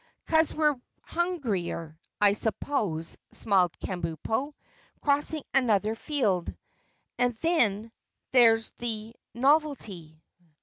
"'Cause 0.25 0.51
we're 0.51 0.81
hungrier, 1.03 1.95
I 2.19 2.33
suppose," 2.33 3.19
smiled 3.29 3.77
Kabumpo, 3.81 4.55
crossing 4.99 5.43
another 5.53 5.93
field, 5.93 6.51
"and 7.19 7.35
then, 7.35 7.91
there's 8.31 8.71
the 8.79 9.13
novelty." 9.35 10.19